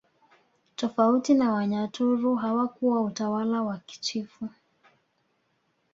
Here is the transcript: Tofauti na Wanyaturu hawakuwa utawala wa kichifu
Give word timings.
Tofauti 0.75 1.33
na 1.33 1.51
Wanyaturu 1.51 2.35
hawakuwa 2.35 3.01
utawala 3.01 3.61
wa 3.61 3.77
kichifu 3.77 4.49